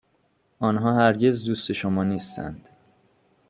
[0.59, 2.69] آنها هرگز دوست شما نیستند.